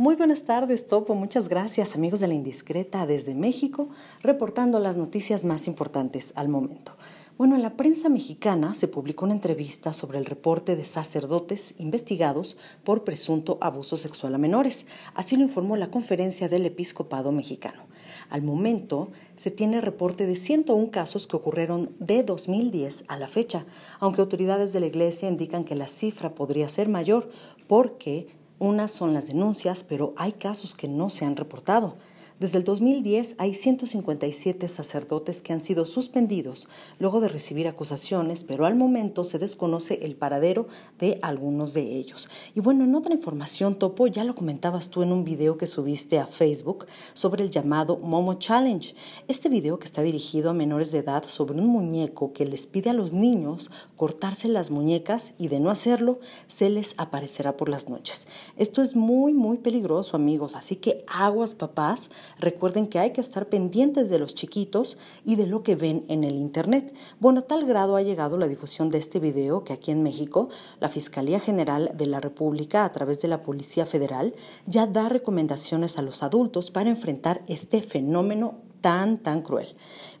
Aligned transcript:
Muy 0.00 0.16
buenas 0.16 0.44
tardes, 0.44 0.86
Topo. 0.86 1.14
Muchas 1.14 1.50
gracias, 1.50 1.94
amigos 1.94 2.20
de 2.20 2.28
la 2.28 2.32
Indiscreta 2.32 3.04
desde 3.04 3.34
México, 3.34 3.90
reportando 4.22 4.78
las 4.78 4.96
noticias 4.96 5.44
más 5.44 5.66
importantes 5.66 6.32
al 6.36 6.48
momento. 6.48 6.96
Bueno, 7.36 7.54
en 7.54 7.60
la 7.60 7.76
prensa 7.76 8.08
mexicana 8.08 8.74
se 8.74 8.88
publicó 8.88 9.26
una 9.26 9.34
entrevista 9.34 9.92
sobre 9.92 10.16
el 10.16 10.24
reporte 10.24 10.74
de 10.74 10.86
sacerdotes 10.86 11.74
investigados 11.76 12.56
por 12.82 13.04
presunto 13.04 13.58
abuso 13.60 13.98
sexual 13.98 14.34
a 14.34 14.38
menores. 14.38 14.86
Así 15.12 15.36
lo 15.36 15.42
informó 15.42 15.76
la 15.76 15.90
conferencia 15.90 16.48
del 16.48 16.64
episcopado 16.64 17.30
mexicano. 17.30 17.82
Al 18.30 18.40
momento, 18.40 19.10
se 19.36 19.50
tiene 19.50 19.82
reporte 19.82 20.26
de 20.26 20.36
101 20.36 20.90
casos 20.90 21.26
que 21.26 21.36
ocurrieron 21.36 21.94
de 21.98 22.22
2010 22.22 23.04
a 23.08 23.18
la 23.18 23.28
fecha, 23.28 23.66
aunque 23.98 24.22
autoridades 24.22 24.72
de 24.72 24.80
la 24.80 24.86
Iglesia 24.86 25.28
indican 25.28 25.64
que 25.64 25.74
la 25.74 25.88
cifra 25.88 26.34
podría 26.34 26.70
ser 26.70 26.88
mayor 26.88 27.28
porque 27.68 28.39
unas 28.60 28.92
son 28.92 29.12
las 29.12 29.26
denuncias, 29.26 29.82
pero 29.82 30.14
hay 30.16 30.32
casos 30.32 30.74
que 30.74 30.86
no 30.86 31.10
se 31.10 31.24
han 31.24 31.34
reportado. 31.34 31.96
Desde 32.40 32.56
el 32.56 32.64
2010 32.64 33.34
hay 33.36 33.52
157 33.52 34.66
sacerdotes 34.70 35.42
que 35.42 35.52
han 35.52 35.60
sido 35.60 35.84
suspendidos 35.84 36.68
luego 36.98 37.20
de 37.20 37.28
recibir 37.28 37.68
acusaciones, 37.68 38.44
pero 38.44 38.64
al 38.64 38.76
momento 38.76 39.24
se 39.24 39.38
desconoce 39.38 39.98
el 40.06 40.16
paradero 40.16 40.66
de 40.98 41.18
algunos 41.20 41.74
de 41.74 41.82
ellos. 41.82 42.30
Y 42.54 42.60
bueno, 42.60 42.84
en 42.84 42.94
otra 42.94 43.12
información, 43.12 43.78
Topo, 43.78 44.06
ya 44.06 44.24
lo 44.24 44.34
comentabas 44.34 44.88
tú 44.88 45.02
en 45.02 45.12
un 45.12 45.22
video 45.22 45.58
que 45.58 45.66
subiste 45.66 46.18
a 46.18 46.26
Facebook 46.26 46.86
sobre 47.12 47.44
el 47.44 47.50
llamado 47.50 47.98
Momo 47.98 48.32
Challenge. 48.38 48.94
Este 49.28 49.50
video 49.50 49.78
que 49.78 49.84
está 49.84 50.00
dirigido 50.00 50.48
a 50.48 50.54
menores 50.54 50.92
de 50.92 51.00
edad 51.00 51.24
sobre 51.26 51.60
un 51.60 51.66
muñeco 51.66 52.32
que 52.32 52.46
les 52.46 52.66
pide 52.66 52.88
a 52.88 52.94
los 52.94 53.12
niños 53.12 53.70
cortarse 53.96 54.48
las 54.48 54.70
muñecas 54.70 55.34
y 55.36 55.48
de 55.48 55.60
no 55.60 55.68
hacerlo 55.68 56.20
se 56.46 56.70
les 56.70 56.94
aparecerá 56.96 57.58
por 57.58 57.68
las 57.68 57.90
noches. 57.90 58.26
Esto 58.56 58.80
es 58.80 58.96
muy, 58.96 59.34
muy 59.34 59.58
peligroso, 59.58 60.16
amigos, 60.16 60.56
así 60.56 60.76
que 60.76 61.04
aguas, 61.06 61.54
papás 61.54 62.08
Recuerden 62.38 62.86
que 62.86 62.98
hay 62.98 63.10
que 63.12 63.20
estar 63.20 63.48
pendientes 63.48 64.10
de 64.10 64.18
los 64.18 64.34
chiquitos 64.34 64.98
y 65.24 65.36
de 65.36 65.46
lo 65.46 65.62
que 65.62 65.76
ven 65.76 66.04
en 66.08 66.24
el 66.24 66.36
Internet. 66.36 66.94
Bueno, 67.18 67.40
a 67.40 67.42
tal 67.42 67.66
grado 67.66 67.96
ha 67.96 68.02
llegado 68.02 68.38
la 68.38 68.48
difusión 68.48 68.90
de 68.90 68.98
este 68.98 69.20
video 69.20 69.64
que 69.64 69.72
aquí 69.72 69.90
en 69.90 70.02
México 70.02 70.48
la 70.80 70.88
Fiscalía 70.88 71.40
General 71.40 71.92
de 71.94 72.06
la 72.06 72.20
República, 72.20 72.84
a 72.84 72.92
través 72.92 73.20
de 73.22 73.28
la 73.28 73.42
Policía 73.42 73.86
Federal, 73.86 74.34
ya 74.66 74.86
da 74.86 75.08
recomendaciones 75.08 75.98
a 75.98 76.02
los 76.02 76.22
adultos 76.22 76.70
para 76.70 76.90
enfrentar 76.90 77.42
este 77.48 77.82
fenómeno 77.82 78.70
tan, 78.80 79.18
tan 79.18 79.42
cruel. 79.42 79.68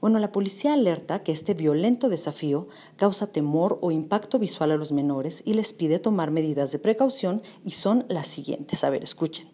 Bueno, 0.00 0.18
la 0.18 0.32
policía 0.32 0.74
alerta 0.74 1.22
que 1.22 1.32
este 1.32 1.54
violento 1.54 2.08
desafío 2.08 2.68
causa 2.96 3.26
temor 3.26 3.78
o 3.80 3.90
impacto 3.90 4.38
visual 4.38 4.70
a 4.70 4.76
los 4.76 4.92
menores 4.92 5.42
y 5.44 5.54
les 5.54 5.72
pide 5.72 5.98
tomar 5.98 6.30
medidas 6.30 6.72
de 6.72 6.78
precaución 6.78 7.42
y 7.64 7.72
son 7.72 8.04
las 8.08 8.28
siguientes. 8.28 8.84
A 8.84 8.90
ver, 8.90 9.02
escuchen. 9.02 9.48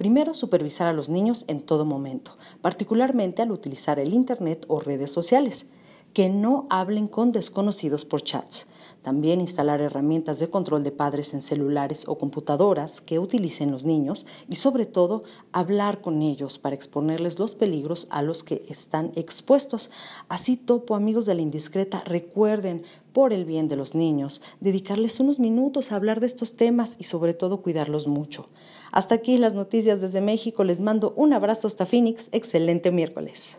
Primero, 0.00 0.32
supervisar 0.32 0.86
a 0.86 0.94
los 0.94 1.10
niños 1.10 1.44
en 1.46 1.60
todo 1.60 1.84
momento, 1.84 2.38
particularmente 2.62 3.42
al 3.42 3.52
utilizar 3.52 3.98
el 3.98 4.14
Internet 4.14 4.64
o 4.66 4.80
redes 4.80 5.10
sociales. 5.10 5.66
Que 6.12 6.28
no 6.28 6.66
hablen 6.70 7.06
con 7.08 7.32
desconocidos 7.32 8.04
por 8.04 8.22
chats. 8.22 8.66
También 9.02 9.40
instalar 9.40 9.80
herramientas 9.80 10.38
de 10.38 10.50
control 10.50 10.82
de 10.84 10.92
padres 10.92 11.32
en 11.32 11.40
celulares 11.40 12.04
o 12.06 12.18
computadoras 12.18 13.00
que 13.00 13.18
utilicen 13.18 13.70
los 13.70 13.86
niños 13.86 14.26
y 14.48 14.56
sobre 14.56 14.84
todo 14.84 15.22
hablar 15.52 16.02
con 16.02 16.20
ellos 16.20 16.58
para 16.58 16.74
exponerles 16.74 17.38
los 17.38 17.54
peligros 17.54 18.08
a 18.10 18.20
los 18.20 18.42
que 18.42 18.62
están 18.68 19.12
expuestos. 19.14 19.90
Así 20.28 20.58
topo 20.58 20.96
amigos 20.96 21.24
de 21.24 21.34
la 21.34 21.40
indiscreta, 21.40 22.02
recuerden 22.04 22.82
por 23.14 23.32
el 23.32 23.46
bien 23.46 23.68
de 23.68 23.76
los 23.76 23.94
niños, 23.94 24.42
dedicarles 24.60 25.18
unos 25.18 25.38
minutos 25.38 25.92
a 25.92 25.96
hablar 25.96 26.20
de 26.20 26.26
estos 26.26 26.56
temas 26.56 26.96
y 26.98 27.04
sobre 27.04 27.32
todo 27.32 27.62
cuidarlos 27.62 28.06
mucho. 28.06 28.50
Hasta 28.92 29.14
aquí 29.14 29.38
las 29.38 29.54
noticias 29.54 30.02
desde 30.02 30.20
México, 30.20 30.62
les 30.64 30.80
mando 30.80 31.14
un 31.16 31.32
abrazo 31.32 31.66
hasta 31.66 31.86
Phoenix, 31.86 32.28
excelente 32.32 32.90
miércoles. 32.90 33.58